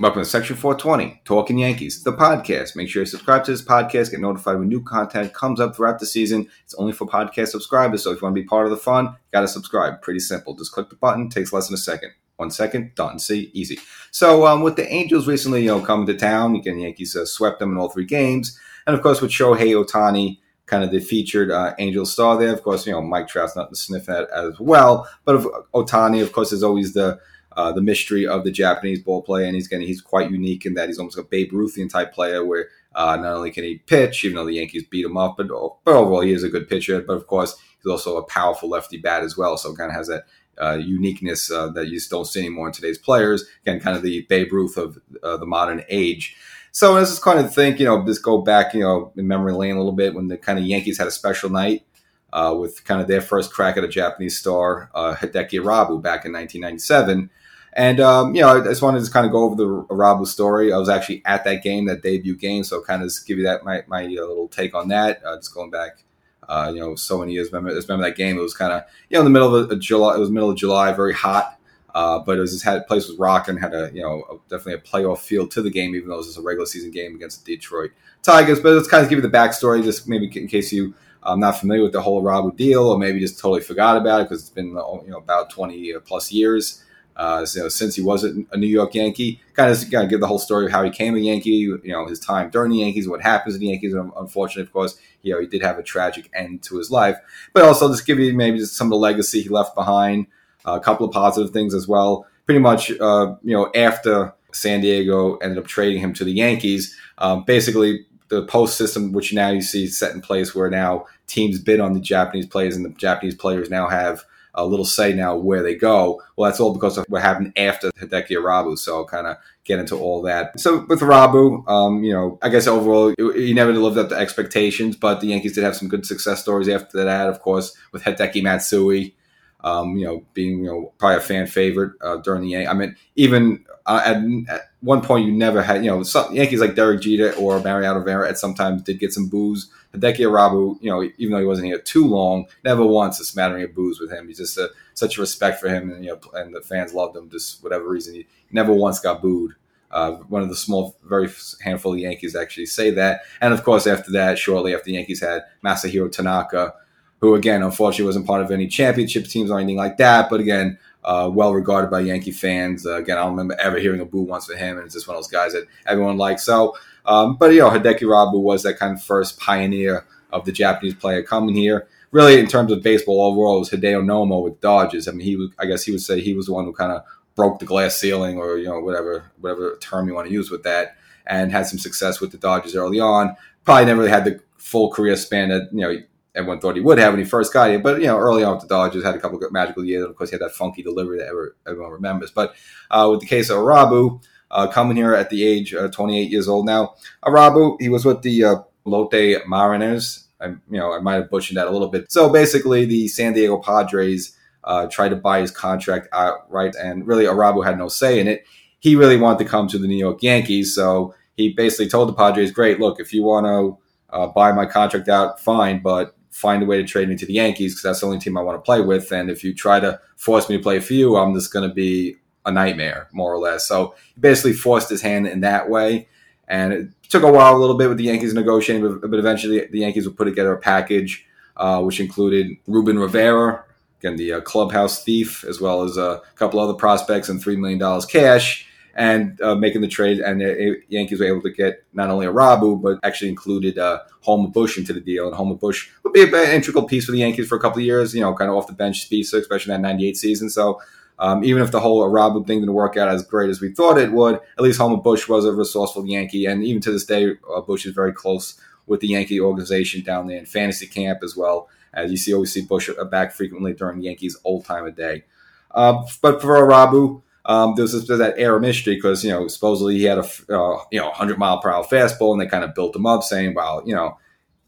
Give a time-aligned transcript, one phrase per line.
[0.00, 2.76] Welcome to Section 420, Talking Yankees, the podcast.
[2.76, 5.98] Make sure you subscribe to this podcast, get notified when new content comes up throughout
[5.98, 6.48] the season.
[6.62, 9.06] It's only for podcast subscribers, so if you want to be part of the fun,
[9.06, 10.00] you got to subscribe.
[10.00, 10.54] Pretty simple.
[10.54, 12.12] Just click the button, takes less than a second.
[12.36, 13.18] One second, done.
[13.18, 13.80] See, easy.
[14.12, 17.58] So, um, with the Angels recently, you know, coming to town, again, Yankees uh, swept
[17.58, 18.56] them in all three games,
[18.86, 22.52] and of course, with Shohei Ohtani, kind of the featured uh, Angel star there.
[22.52, 26.22] Of course, you know, Mike Trout's not to sniff at as well, but of Ohtani,
[26.22, 27.18] of course, is always the
[27.58, 30.86] uh, the mystery of the Japanese ball and he's getting he's quite unique in that
[30.88, 34.36] he's almost a Babe Ruthian type player, where uh, not only can he pitch, even
[34.36, 37.00] though the Yankees beat him up, but, but overall he is a good pitcher.
[37.00, 40.06] But of course, he's also a powerful lefty bat as well, so kind of has
[40.06, 40.26] that
[40.56, 43.44] uh, uniqueness uh, that you just don't see anymore in today's players.
[43.62, 46.36] Again, kind of the Babe Ruth of uh, the modern age.
[46.70, 49.52] So I just kind of think, you know, just go back, you know, in memory
[49.52, 51.84] lane a little bit when the kind of Yankees had a special night
[52.32, 56.24] uh, with kind of their first crack at a Japanese star, uh, Hideki Irabu, back
[56.24, 57.30] in 1997.
[57.78, 60.72] And um, you know, I just wanted to kind of go over the Irabu story.
[60.72, 63.64] I was actually at that game, that debut game, so kind of give you that
[63.64, 65.24] my, my uh, little take on that.
[65.24, 66.02] Uh, just going back,
[66.48, 67.52] uh, you know, so many years.
[67.52, 68.36] Remember, remember that game.
[68.36, 70.16] It was kind of you know in the middle of a, a July.
[70.16, 71.56] It was middle of July, very hot.
[71.94, 74.74] Uh, but it was just had place was rocking, had a you know a, definitely
[74.74, 77.14] a playoff feel to the game, even though it was just a regular season game
[77.14, 77.92] against the Detroit
[78.24, 78.58] Tigers.
[78.58, 81.40] But let's kind of give you the backstory, just maybe in case you are um,
[81.40, 84.40] not familiar with the whole Irabu deal, or maybe just totally forgot about it because
[84.40, 86.82] it's been you know about twenty plus years
[87.18, 89.40] uh, since he wasn't a New York Yankee.
[89.54, 91.80] Kind of, kind of give the whole story of how he came a Yankee, you
[91.84, 93.92] know, his time during the Yankees, what happens in the Yankees.
[93.92, 97.18] Unfortunately, of course, you know, he did have a tragic end to his life.
[97.52, 100.28] But also just give you maybe just some of the legacy he left behind,
[100.64, 102.24] uh, a couple of positive things as well.
[102.46, 106.96] Pretty much, uh, you know, after San Diego ended up trading him to the Yankees,
[107.18, 111.58] um, basically the post system, which now you see set in place where now teams
[111.58, 114.22] bid on the Japanese players and the Japanese players now have–
[114.58, 116.20] a little say now where they go.
[116.36, 118.78] Well, that's all because of what happened after Hideki Irabu.
[118.78, 120.58] So I'll kind of get into all that.
[120.58, 124.96] So with Irabu, um, you know, I guess overall he never lived up to expectations,
[124.96, 127.28] but the Yankees did have some good success stories after that.
[127.28, 129.14] Of course, with Hideki Matsui,
[129.60, 132.68] um, you know, being you know probably a fan favorite uh, during the Yankees.
[132.68, 134.16] I mean, even uh, at,
[134.48, 137.98] at, one point you never had you know some Yankees like Derek Jeter or Mariano
[137.98, 139.70] Rivera at sometimes did get some boos.
[139.94, 143.64] Hideki Irabu, you know, even though he wasn't here too long, never once a smattering
[143.64, 144.28] of boos with him.
[144.28, 147.16] He's just a, such a respect for him, and you know, and the fans loved
[147.16, 147.30] him.
[147.30, 149.54] Just whatever reason, he never once got booed.
[149.90, 151.30] Uh, one of the small, very
[151.62, 153.22] handful of Yankees actually say that.
[153.40, 156.74] And of course, after that, shortly after the Yankees had Masahiro Tanaka,
[157.20, 160.30] who again, unfortunately, wasn't part of any championship teams or anything like that.
[160.30, 162.86] But again, uh, well regarded by Yankee fans.
[162.86, 165.08] Uh, again, I don't remember ever hearing a boo once for him, and it's just
[165.08, 166.44] one of those guys that everyone likes.
[166.44, 166.76] So,
[167.06, 170.94] um, but you know, Hideki Irabu was that kind of first pioneer of the Japanese
[170.94, 171.88] player coming here.
[172.10, 175.08] Really, in terms of baseball overall, was Hideo Nomo with Dodgers.
[175.08, 176.92] I mean, he was, I guess he would say he was the one who kind
[176.92, 177.02] of
[177.34, 180.62] broke the glass ceiling, or you know, whatever whatever term you want to use with
[180.62, 180.96] that,
[181.26, 183.36] and had some success with the Dodgers early on.
[183.64, 185.96] Probably never really had the full career span that you know
[186.34, 187.78] everyone thought he would have when he first got here.
[187.78, 190.04] But you know, early on with the Dodgers, had a couple of magical years.
[190.04, 192.30] Of course, he had that funky delivery that ever, everyone remembers.
[192.30, 192.54] But
[192.90, 196.48] uh, with the case of Irabu, uh, coming here at the age of 28 years
[196.48, 196.94] old now,
[197.24, 200.26] Irabu, he was with the uh, Lotte Mariners.
[200.40, 202.10] I, you know, I might have butchered that a little bit.
[202.10, 207.24] So basically, the San Diego Padres uh, tried to buy his contract outright, and really,
[207.24, 208.44] Irabu had no say in it.
[208.80, 212.12] He really wanted to come to the New York Yankees, so he basically told the
[212.12, 213.78] Padres, "Great, look, if you want to."
[214.10, 217.32] Uh, buy my contract out, fine, but find a way to trade me to the
[217.32, 219.10] Yankees because that's the only team I want to play with.
[219.10, 221.74] And if you try to force me to play for you, I'm just going to
[221.74, 222.14] be
[222.46, 223.66] a nightmare, more or less.
[223.66, 226.06] So he basically forced his hand in that way.
[226.46, 229.80] And it took a while, a little bit with the Yankees negotiating, but, eventually the
[229.80, 231.26] Yankees would put together a package
[231.56, 233.64] uh, which included Ruben Rivera,
[233.98, 238.02] again, the uh, clubhouse thief, as well as a couple other prospects and $3 million
[238.02, 240.20] cash and uh, making the trade.
[240.20, 244.48] And the Yankees were able to get not only Irabu, but actually included uh, Homer
[244.48, 245.26] Bush into the deal.
[245.26, 247.84] And Homer Bush would be an integral piece for the Yankees for a couple of
[247.84, 250.50] years, you know, kind of off the bench speed, especially in that 98 season.
[250.50, 250.80] So
[251.18, 253.98] um, even if the whole Irabu thing didn't work out as great as we thought
[253.98, 256.46] it would, at least Homer Bush was a resourceful Yankee.
[256.46, 260.26] And even to this day, uh, Bush is very close with the Yankee organization down
[260.26, 261.68] there in fantasy camp as well.
[261.92, 265.24] As you see, always see Bush back frequently during Yankees' old time of day.
[265.70, 269.96] Uh, but for Irabu, um, there was that air of mystery because you know supposedly
[269.96, 272.74] he had a uh, you know 100 mile per hour fastball, and they kind of
[272.74, 274.18] built him up, saying, "Well, you know."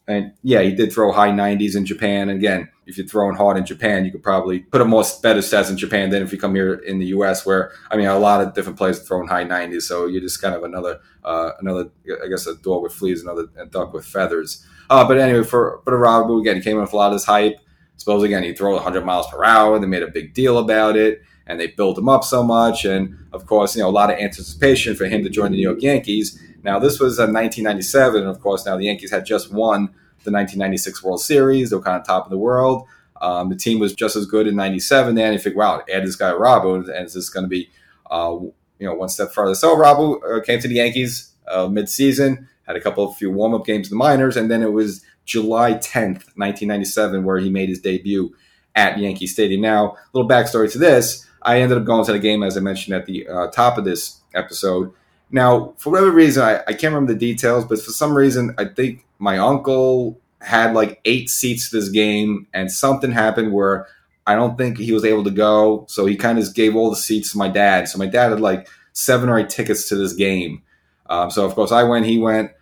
[0.08, 2.30] And yeah, he did throw high 90s in Japan.
[2.30, 5.38] And again, if you're throwing hard in Japan, you could probably put a more better
[5.38, 8.18] stats in Japan than if you come here in the U.S., where I mean, a
[8.18, 9.82] lot of different players are throwing high 90s.
[9.82, 11.90] So you're just kind of another, uh, another,
[12.24, 14.66] I guess, a dog with fleas, another duck with feathers.
[14.88, 17.26] Uh, but anyway, for but Irabu again, he came in with a lot of this
[17.26, 17.60] hype.
[17.96, 19.78] Suppose again, he throw 100 miles per hour.
[19.78, 21.22] They made a big deal about it.
[21.50, 22.84] And they built him up so much.
[22.84, 25.62] And of course, you know, a lot of anticipation for him to join the New
[25.62, 26.40] York Yankees.
[26.62, 28.22] Now, this was in 1997.
[28.22, 29.86] And of course, now the Yankees had just won
[30.22, 31.70] the 1996 World Series.
[31.70, 32.86] They were kind of top of the world.
[33.20, 35.14] Um, the team was just as good in 97.
[35.16, 37.68] Then you figure, wow, add this guy, Rabu, and is this going to be,
[38.10, 38.36] uh,
[38.78, 39.54] you know, one step further?
[39.54, 43.66] So Rabu uh, came to the Yankees uh, mid-season, had a couple of few warm-up
[43.66, 47.80] games in the minors, and then it was July 10th, 1997, where he made his
[47.80, 48.34] debut
[48.74, 49.60] at Yankee Stadium.
[49.60, 51.26] Now, a little backstory to this.
[51.42, 53.84] I ended up going to the game, as I mentioned at the uh, top of
[53.84, 54.92] this episode.
[55.30, 58.64] Now, for whatever reason, I, I, can't remember the details, but for some reason, I
[58.64, 63.86] think my uncle had like eight seats to this game, and something happened where
[64.26, 65.86] I don't think he was able to go.
[65.88, 67.88] So he kind of gave all the seats to my dad.
[67.88, 70.62] So my dad had like seven or eight tickets to this game.
[71.08, 72.52] Um, so, of course, I went, he went,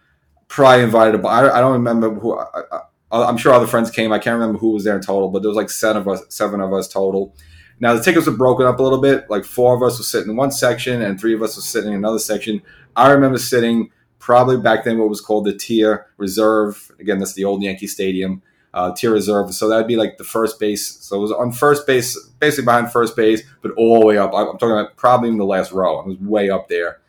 [0.48, 2.38] probably invited, but I, I don't remember who.
[2.38, 2.80] I,
[3.10, 4.12] I'm sure other friends came.
[4.12, 6.22] I can't remember who was there in total, but there was like seven of us,
[6.28, 7.34] seven of us total.
[7.80, 9.28] Now the tickets were broken up a little bit.
[9.30, 11.90] Like four of us were sitting in one section, and three of us were sitting
[11.90, 12.62] in another section.
[12.96, 16.90] I remember sitting probably back then what was called the tier reserve.
[16.98, 18.42] Again, that's the old Yankee Stadium
[18.74, 19.52] uh, tier reserve.
[19.54, 20.86] So that'd be like the first base.
[21.00, 24.32] So it was on first base, basically behind first base, but all the way up.
[24.34, 25.98] I'm talking about probably in the last row.
[25.98, 27.00] I was way up there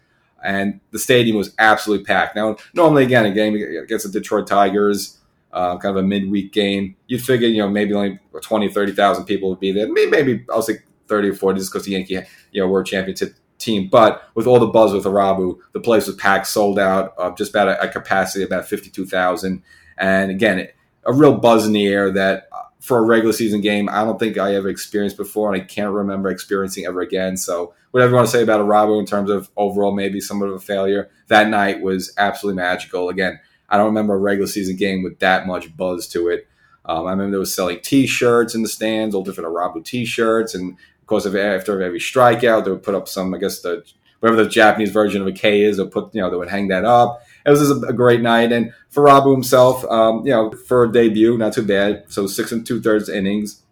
[0.44, 2.36] and the stadium was absolutely packed.
[2.36, 5.19] Now, normally, again, a game against the Detroit Tigers,
[5.52, 9.50] uh, kind of a midweek game, you'd figure, you know, maybe only 20, 30,000 people
[9.50, 9.92] would be there.
[9.92, 12.20] Maybe, maybe I'll say 30 or 40 just because the Yankee,
[12.52, 13.90] you know, were a championship team.
[13.90, 17.52] But with all the buzz with Irabu, the place was packed, sold out, uh, just
[17.52, 19.62] about a, a capacity of about 52,000.
[19.98, 20.68] And again,
[21.06, 24.18] a real buzz in the air that uh, for a regular season game, I don't
[24.18, 27.38] think I ever experienced before, and I can't remember experiencing ever again.
[27.38, 30.56] So whatever you want to say about Irabu in terms of overall maybe somewhat of
[30.56, 33.10] a failure, that night was absolutely magical.
[33.10, 36.48] Again, I don't remember a regular season game with that much buzz to it.
[36.86, 40.72] Um, I remember they were selling T-shirts in the stands, all different Irabu T-shirts, and
[40.74, 43.84] of course, after every strikeout, they would put up some, I guess the
[44.20, 46.86] whatever the Japanese version of a K is, put you know they would hang that
[46.86, 47.22] up.
[47.46, 50.84] It was just a, a great night, and for Rabu himself, um, you know, for
[50.84, 52.06] a debut, not too bad.
[52.10, 53.64] So six and two thirds innings,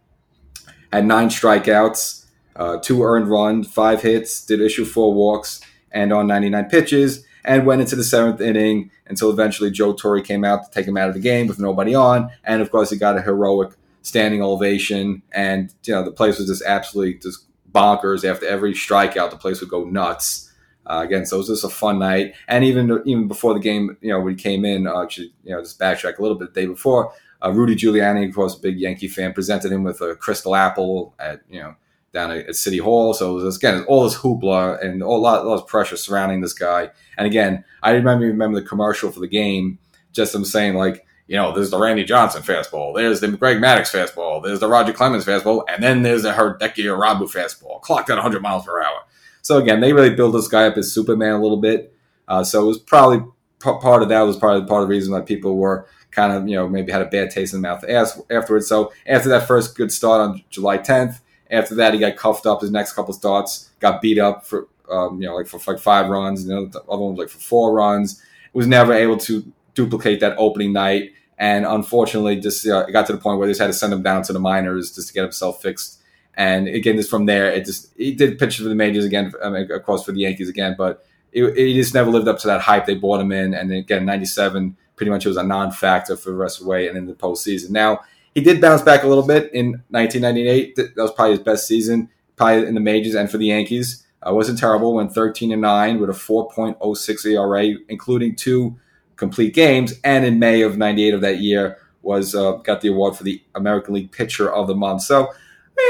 [0.91, 2.25] had nine strikeouts
[2.57, 5.61] uh, two earned runs, five hits, did issue four walks,
[5.91, 10.43] and on 99 pitches, and went into the seventh inning until eventually Joe Torre came
[10.43, 12.97] out to take him out of the game with nobody on, and of course he
[12.97, 13.71] got a heroic
[14.03, 19.31] standing ovation, and you know the place was just absolutely just bonkers after every strikeout.
[19.31, 20.43] The place would go nuts.
[20.85, 23.97] Uh, again, so it was just a fun night, and even even before the game,
[24.01, 26.53] you know, when he came in, uh, actually, you know, just backtrack a little bit.
[26.53, 27.13] The day before,
[27.43, 31.13] uh, Rudy Giuliani, of course, a big Yankee fan, presented him with a crystal apple
[31.19, 31.75] at you know
[32.17, 33.13] down at, City Hall.
[33.13, 36.41] So it was again all this hoopla and a lot, a lot of pressure surrounding
[36.41, 36.89] this guy.
[37.17, 39.79] And again, I remember remember the commercial for the game.
[40.13, 43.91] Just them saying like, you know, there's the Randy Johnson fastball, there's the Greg Maddux
[43.91, 48.15] fastball, there's the Roger Clemens fastball, and then there's the Hideki Irabu fastball, clocked at
[48.15, 49.01] 100 miles per hour.
[49.43, 51.93] So again, they really built this guy up as Superman a little bit.
[52.27, 53.23] Uh, so it was probably
[53.59, 56.55] part of that was probably part of the reason why people were kind of you
[56.55, 57.83] know maybe had a bad taste in the mouth
[58.29, 58.67] afterwards.
[58.67, 61.19] So after that first good start on July 10th,
[61.51, 65.21] after that, he got cuffed up his next couple starts, got beat up for um,
[65.21, 67.73] you know like for like five runs, and the other one was like for four
[67.73, 68.21] runs.
[68.53, 73.13] Was never able to duplicate that opening night, and unfortunately, just uh, it got to
[73.13, 75.13] the point where they just had to send him down to the minors just to
[75.13, 76.01] get himself fixed.
[76.33, 79.49] And again, just from there, it just he did pitch for the majors again, I
[79.49, 82.61] mean, of course for the Yankees again, but it just never lived up to that
[82.61, 83.53] hype they brought him in.
[83.53, 86.87] And again, '97 pretty much it was a non-factor for the rest of the way
[86.87, 87.69] and in the postseason.
[87.69, 88.01] Now
[88.37, 90.75] he did bounce back a little bit in 1998.
[90.75, 94.05] That was probably his best season, probably in the majors and for the Yankees.
[94.21, 94.93] Uh, wasn't terrible.
[94.93, 98.77] Went 13 and nine with a 4.06 ERA, including two
[99.15, 99.95] complete games.
[100.03, 103.41] And in May of '98 of that year, was uh, got the award for the
[103.55, 105.01] American League Pitcher of the Month.
[105.01, 105.33] So,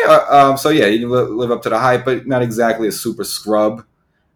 [0.06, 3.26] yeah, um, so yeah, he live up to the hype, but not exactly a super
[3.26, 3.84] scrub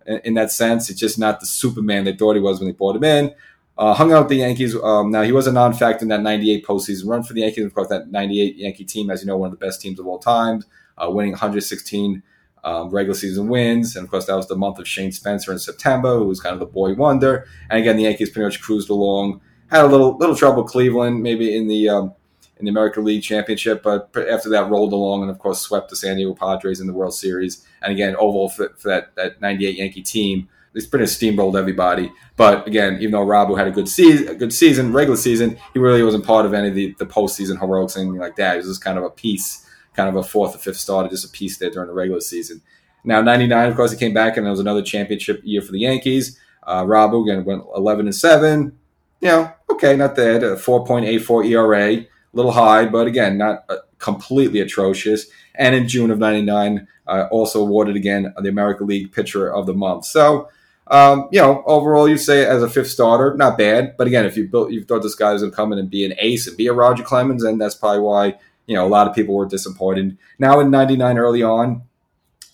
[0.05, 0.89] in, in that sense.
[0.89, 3.33] It's just not the Superman they thought he was when they brought him in.
[3.77, 4.75] Uh, hung out with the Yankees.
[4.75, 7.65] Um, now he was a non-factor in that '98 postseason run for the Yankees.
[7.65, 10.07] Of course, that '98 Yankee team, as you know, one of the best teams of
[10.07, 10.63] all time,
[10.97, 12.21] uh, winning 116
[12.63, 15.59] um, regular season wins, and of course that was the month of Shane Spencer in
[15.59, 17.47] September, who was kind of the boy wonder.
[17.69, 19.41] And again, the Yankees pretty much cruised along.
[19.67, 22.13] Had a little little trouble Cleveland, maybe in the um,
[22.59, 25.95] in the American League Championship, but after that rolled along and of course swept the
[25.95, 27.65] San Diego Padres in the World Series.
[27.81, 32.11] And again, overall for, for that that '98 Yankee team he's pretty steamrolled everybody.
[32.37, 35.79] But again, even though Rabu had a good season, a good season, regular season, he
[35.79, 38.53] really wasn't part of any of the, the postseason heroics or anything like that.
[38.53, 41.25] He was just kind of a piece, kind of a fourth or fifth starter, just
[41.25, 42.61] a piece there during the regular season.
[43.03, 45.79] Now, 99, of course, he came back and it was another championship year for the
[45.79, 46.39] Yankees.
[46.63, 48.77] Uh, Rabu again went 11 and 7.
[49.21, 50.41] You know, okay, not bad.
[50.41, 55.27] 4.84 ERA, a little high, but again, not uh, completely atrocious.
[55.55, 59.73] And in June of 99, uh, also awarded again the American League Pitcher of the
[59.73, 60.05] Month.
[60.05, 60.49] So,
[60.91, 63.95] um, you know, overall, you say as a fifth starter, not bad.
[63.97, 65.89] But again, if you built, you thought this guy was going to come in and
[65.89, 68.35] be an ace and be a Roger Clemens, and that's probably why
[68.67, 70.17] you know a lot of people were disappointed.
[70.37, 71.83] Now in '99, early on,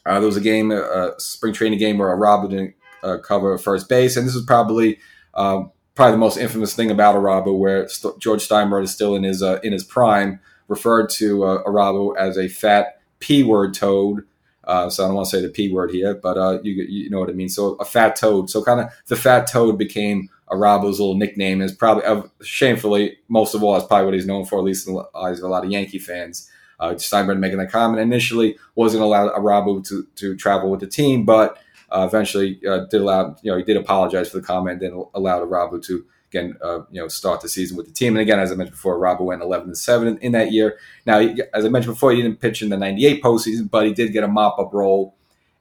[0.06, 3.90] uh, there was a game, a spring training game where Rob didn't uh, cover first
[3.90, 5.00] base, and this is probably
[5.34, 9.24] um, probably the most infamous thing about Irabu, where St- George Steinbrenner is still in
[9.24, 14.27] his uh, in his prime, referred to uh, Irabu as a fat p word toad.
[14.68, 17.10] Uh, so I don't want to say the p word here, but uh, you you
[17.10, 17.50] know what I mean.
[17.50, 18.50] So a fat toad.
[18.50, 21.62] So kind of the fat toad became Irabu's little nickname.
[21.62, 24.88] Is probably uh, shamefully most of all is probably what he's known for, at least
[24.88, 26.52] in the eyes of a lot of Yankee fans.
[26.80, 31.26] Uh, Steinbrenner making that comment initially wasn't allowed Irabu to to travel with the team,
[31.26, 31.58] but
[31.90, 35.48] uh, eventually uh, did allow, you know, he did apologize for the comment and allowed
[35.48, 38.16] Irabu to again, uh, you know, start the season with the team.
[38.16, 40.78] And again, as I mentioned before, Irabu went 11 and 7 in that year.
[41.06, 44.14] Now, as I mentioned before, he didn't pitch in the 98 postseason, but he did
[44.14, 45.16] get a mop up role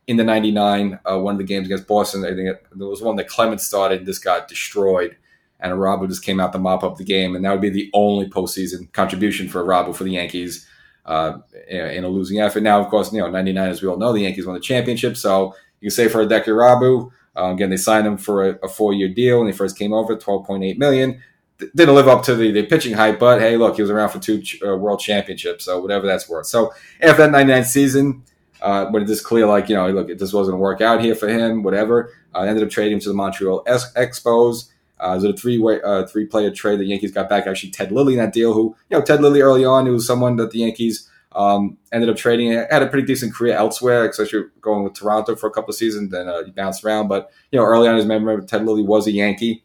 [0.07, 2.25] in the 99, uh, one of the games against Boston.
[2.25, 5.17] I think it, there was one that Clemens started, and this got destroyed.
[5.59, 7.35] And Irabu just came out to mop up the game.
[7.35, 10.67] And that would be the only postseason contribution for Irabu for the Yankees.
[11.05, 12.65] Uh, in a losing effort.
[12.65, 15.17] Now, of course, you know, 99, as we all know, the Yankees won the championship.
[15.17, 18.69] So you can say for Hideki Irabu, uh, again, they signed him for a, a
[18.69, 21.23] four-year deal when he first came over, 12.8 million.
[21.59, 24.19] didn't live up to the, the pitching hype, but hey, look, he was around for
[24.19, 26.47] two uh, world championships, so whatever that's worth.
[26.47, 28.23] So after that 99 season,
[28.63, 30.81] uh, when it just clear, like, you know, look, it just wasn't going to work
[30.81, 32.13] out here for him, whatever.
[32.35, 34.71] Uh, ended up trading him to the Montreal Expos.
[34.99, 36.81] Uh, it was a three-way, uh, three-player trade.
[36.81, 38.55] The Yankees got back actually Ted Lilly in that deal.
[38.55, 42.09] Who, you know, Ted Lilly early on, he was someone that the Yankees um, ended
[42.09, 42.53] up trading.
[42.53, 46.11] Had a pretty decent career elsewhere, especially going with Toronto for a couple of seasons.
[46.11, 47.09] Then uh, he bounced around.
[47.09, 49.65] But you know, early on, his memory, Ted Lilly was a Yankee.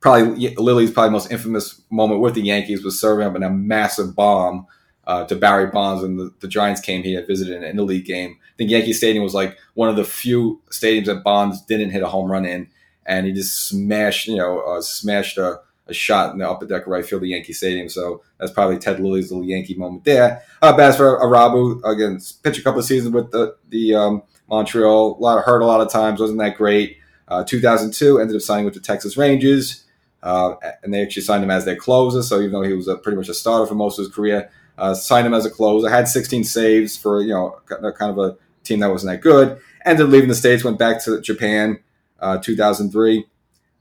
[0.00, 4.14] Probably Lilly's probably most infamous moment with the Yankees was serving up in a massive
[4.14, 4.66] bomb
[5.06, 8.04] uh, to Barry Bonds when the, the, Giants came here and visited in the league
[8.04, 8.36] game.
[8.40, 12.02] I think Yankee Stadium was like one of the few stadiums that Bonds didn't hit
[12.02, 12.68] a home run in,
[13.06, 16.86] and he just smashed, you know, uh, smashed a a shot in the upper deck
[16.86, 17.88] right field of Yankee Stadium.
[17.88, 20.42] So that's probably Ted Lilly's little Yankee moment there.
[20.60, 24.22] Uh, but as for Irabu, again, pitched a couple of seasons with the the um,
[24.48, 25.16] Montreal.
[25.18, 26.20] A lot of hurt a lot of times.
[26.20, 26.98] Wasn't that great.
[27.26, 29.84] Uh, 2002 ended up signing with the Texas Rangers,
[30.22, 32.22] uh, and they actually signed him as their closer.
[32.22, 34.50] So even though he was a, pretty much a starter for most of his career,
[34.78, 35.90] uh, signed him as a closer.
[35.90, 39.60] Had 16 saves for you know kind of a team that wasn't that good.
[39.84, 41.78] Ended up leaving the states, went back to Japan.
[42.20, 43.24] Uh, 2003,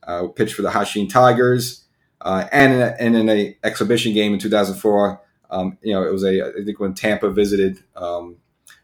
[0.03, 1.86] uh, pitched for the Hanshin Tigers.
[2.21, 6.11] Uh, and, in a, and in a exhibition game in 2004, um, you know, it
[6.11, 8.37] was a I think when Tampa visited um,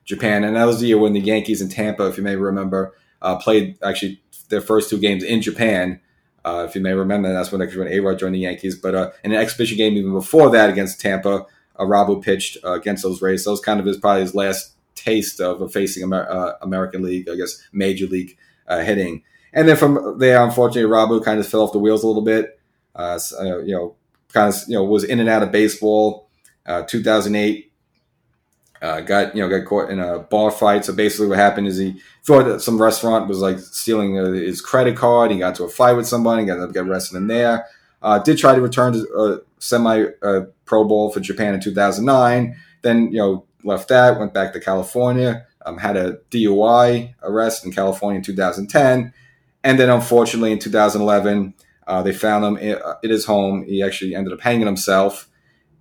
[0.06, 2.96] Japan, and that was the year when the Yankees in Tampa, if you may remember,
[3.22, 6.00] uh, played actually their first two games in Japan.
[6.46, 8.76] Uh, if you may remember, that's when when A-Rod joined the Yankees.
[8.76, 11.46] But uh, in an exhibition game even before that against Tampa,
[11.78, 13.44] uh, Rabu pitched uh, against those Rays.
[13.44, 17.02] So it was kind of his probably his last taste of facing Amer- uh, American
[17.02, 18.38] League, I guess, Major League
[18.68, 19.24] uh, hitting.
[19.54, 22.60] And then from there, unfortunately, Rabu kind of fell off the wheels a little bit.
[22.96, 23.96] Uh, uh, you know,
[24.32, 26.30] kind of you know was in and out of baseball.
[26.66, 27.72] Uh, 2008,
[28.82, 30.86] uh, got you know got caught in a bar fight.
[30.86, 34.62] So basically, what happened is he thought that some restaurant was like stealing uh, his
[34.62, 35.32] credit card.
[35.32, 37.66] He got to a fight with somebody, got got arrested in there.
[38.02, 40.06] Uh, did try to return to uh, semi
[40.66, 42.56] Pro Bowl for Japan in 2009.
[42.82, 45.48] Then you know left that, went back to California.
[45.66, 49.14] Um, had a DUI arrest in California in 2010,
[49.64, 51.54] and then unfortunately in 2011
[51.88, 53.64] uh, they found him in, uh, his home.
[53.64, 55.30] He actually ended up hanging himself.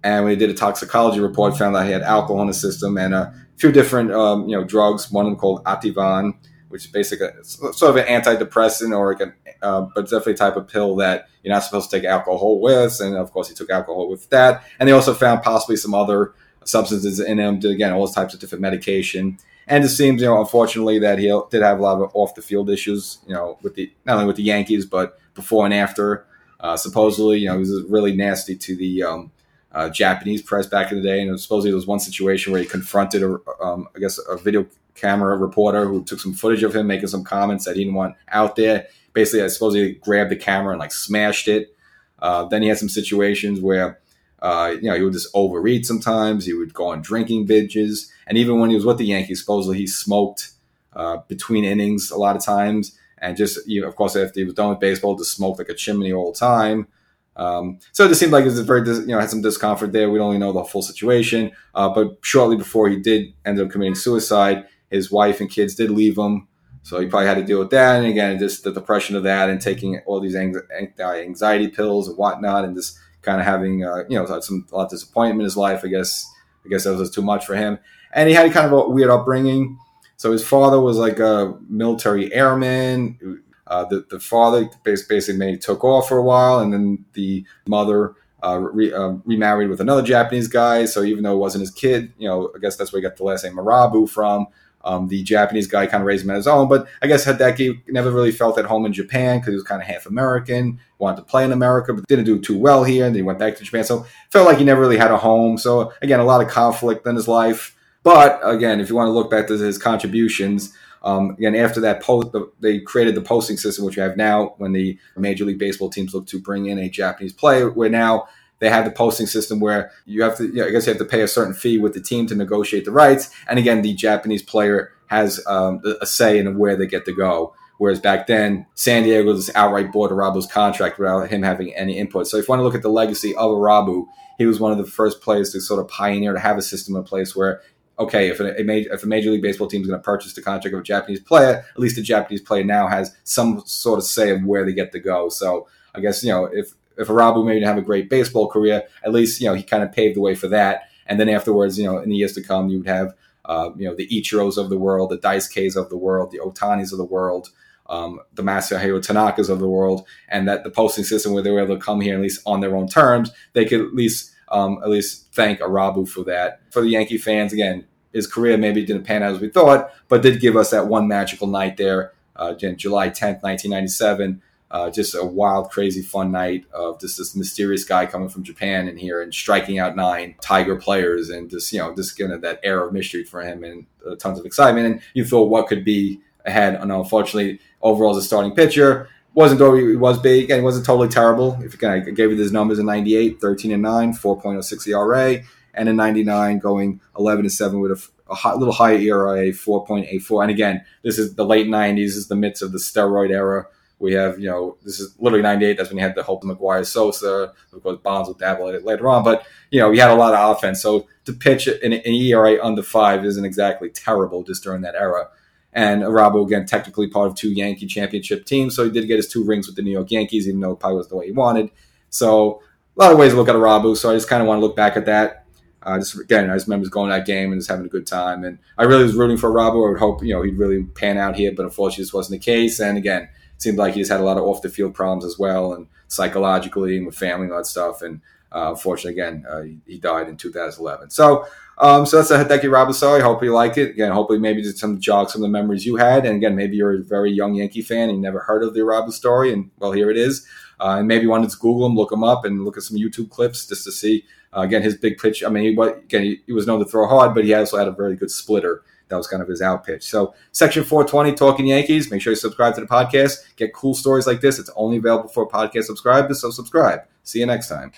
[0.04, 2.98] And when he did a toxicology report, found out he had alcohol in his system
[2.98, 5.12] and a few different, um, you know, drugs.
[5.12, 6.34] One of them called Ativan,
[6.68, 9.32] which is basically sort of an antidepressant or like an,
[9.62, 13.00] uh, but definitely a type of pill that you're not supposed to take alcohol with.
[13.00, 14.64] And of course, he took alcohol with that.
[14.80, 17.60] And they also found possibly some other substances in him.
[17.60, 19.38] Did again, all types of different medication.
[19.68, 22.42] And it seems, you know, unfortunately, that he did have a lot of off the
[22.42, 26.26] field issues, you know, with the not only with the Yankees but before and after.
[26.60, 29.32] Uh, supposedly, you know, he was really nasty to the um,
[29.72, 32.68] uh, Japanese press back in the day, and supposedly there was one situation where he
[32.68, 36.86] confronted, a, um, I guess, a video camera reporter who took some footage of him
[36.86, 38.86] making some comments that he didn't want out there.
[39.12, 41.74] Basically, I suppose he grabbed the camera and like smashed it.
[42.18, 43.98] Uh, then he had some situations where,
[44.40, 46.46] uh, you know, he would just overeat sometimes.
[46.46, 49.78] He would go on drinking binges, and even when he was with the Yankees, supposedly
[49.78, 50.52] he smoked
[50.94, 54.44] uh, between innings a lot of times and just you know, of course after he
[54.44, 56.88] was done with baseball, just smoked like a chimney all the time.
[57.34, 60.10] Um, so it just seemed like it was very you know had some discomfort there.
[60.10, 63.70] We don't really know the full situation, uh, but shortly before he did end up
[63.70, 66.48] committing suicide, his wife and kids did leave him.
[66.82, 69.48] So he probably had to deal with that, and again, just the depression of that,
[69.48, 74.18] and taking all these anxiety pills and whatnot, and just kind of having uh, you
[74.18, 75.82] know some a lot of disappointment in his life.
[75.84, 76.28] I guess
[76.66, 77.78] I guess that was too much for him.
[78.12, 79.78] and he had kind of a weird upbringing.
[80.22, 83.42] So his father was like a military airman.
[83.66, 88.60] Uh, the the father basically took off for a while, and then the mother uh,
[88.60, 90.84] re, uh, remarried with another Japanese guy.
[90.84, 93.16] So even though it wasn't his kid, you know, I guess that's where he got
[93.16, 94.46] the last name Irabu from.
[94.84, 97.88] Um, the Japanese guy kind of raised him on his own, but I guess Hideki
[97.88, 101.16] never really felt at home in Japan because he was kind of half American, wanted
[101.16, 103.06] to play in America, but didn't do too well here.
[103.06, 105.18] And then he went back to Japan, so felt like he never really had a
[105.18, 105.58] home.
[105.58, 107.76] So again, a lot of conflict in his life.
[108.02, 112.02] But again, if you want to look back to his contributions, um, again, after that
[112.02, 115.58] post, the, they created the posting system, which we have now when the Major League
[115.58, 118.28] Baseball teams look to bring in a Japanese player, where now
[118.60, 120.98] they have the posting system where you have to, you know, I guess you have
[120.98, 123.30] to pay a certain fee with the team to negotiate the rights.
[123.48, 127.54] And again, the Japanese player has um, a say in where they get to go.
[127.78, 132.28] Whereas back then, San Diego just outright bought Irabu's contract without him having any input.
[132.28, 134.06] So if you want to look at the legacy of Irabu,
[134.38, 136.94] he was one of the first players to sort of pioneer to have a system
[136.94, 137.60] in place where
[137.98, 140.42] okay, if a, major, if a Major League Baseball team is going to purchase the
[140.42, 144.04] contract of a Japanese player, at least the Japanese player now has some sort of
[144.04, 145.28] say of where they get to go.
[145.28, 148.84] So I guess, you know, if, if Irabu maybe didn't have a great baseball career,
[149.04, 150.88] at least, you know, he kind of paved the way for that.
[151.06, 153.88] And then afterwards, you know, in the years to come, you would have, uh, you
[153.88, 157.04] know, the Ichiros of the world, the Daisuke's of the world, the Ohtanis of the
[157.04, 157.50] world,
[157.88, 161.60] um, the Masahiro Tanakas of the world, and that the posting system where they were
[161.60, 164.78] able to come here, at least on their own terms, they could at least um,
[164.82, 166.60] at least thank Irabu for that.
[166.70, 170.22] For the Yankee fans, again, his career maybe didn't pan out as we thought, but
[170.22, 174.42] did give us that one magical night there, uh, July 10th, 1997.
[174.70, 178.88] Uh, just a wild, crazy, fun night of just this mysterious guy coming from Japan
[178.88, 182.40] in here and striking out nine Tiger players and just, you know, just kind of
[182.40, 184.86] that air of mystery for him and uh, tons of excitement.
[184.86, 186.74] And you thought what could be ahead.
[186.74, 191.08] And unfortunately, overall, as a starting pitcher, wasn't he was big and he wasn't totally
[191.08, 191.58] terrible.
[191.62, 195.42] If you I gave you his numbers in 98, 13 and 9, 4.06 ERA
[195.74, 200.42] and in 99 going 11 and 7 with a, a high, little higher ERA, 4.84.
[200.42, 203.66] And again, this is the late 90s, this is the midst of the steroid era.
[203.98, 205.76] We have, you know, this is literally 98.
[205.76, 207.52] That's when you had the Hope McGwire Sosa.
[207.72, 209.22] Of course, Bonds will dabble at it later on.
[209.22, 210.82] But, you know, we had a lot of offense.
[210.82, 215.28] So to pitch an, an ERA under five isn't exactly terrible just during that era.
[215.72, 218.76] And Irabu, again, technically part of two Yankee championship teams.
[218.76, 220.80] So he did get his two rings with the New York Yankees, even though it
[220.80, 221.70] probably was the way he wanted.
[222.10, 222.60] So
[222.96, 223.96] a lot of ways to look at Irabu.
[223.96, 225.42] So I just kind of want to look back at that
[225.84, 228.06] uh, just again, I just remember going to that game and just having a good
[228.06, 228.44] time.
[228.44, 229.86] And I really was rooting for Robo.
[229.86, 232.44] I would hope you know he'd really pan out here, but unfortunately, this wasn't the
[232.44, 232.80] case.
[232.80, 235.24] And again, it seemed like he just had a lot of off the field problems
[235.24, 238.02] as well, and psychologically and with family and all that stuff.
[238.02, 238.20] And
[238.54, 241.10] unfortunately, again, uh, he, died in 2011.
[241.10, 241.46] So,
[241.78, 243.20] um, so that's a Hideki Robo story.
[243.20, 243.90] I hope you like it.
[243.90, 246.26] Again, hopefully, maybe just some jog some of the memories you had.
[246.26, 248.84] And again, maybe you're a very young Yankee fan and you never heard of the
[248.84, 249.52] Robo story.
[249.52, 250.46] And well, here it is.
[250.80, 252.96] Uh, and maybe you wanted to Google him, look him up, and look at some
[252.96, 254.24] YouTube clips just to see
[254.56, 255.42] uh, again, his big pitch.
[255.42, 257.88] I mean, he, again, he, he, was known to throw hard, but he also had
[257.88, 258.82] a very good splitter.
[259.12, 260.04] That was kind of his out pitch.
[260.04, 262.10] So, section 420, Talking Yankees.
[262.10, 263.44] Make sure you subscribe to the podcast.
[263.56, 264.58] Get cool stories like this.
[264.58, 267.00] It's only available for podcast subscribers, so subscribe.
[267.22, 267.92] See you next time.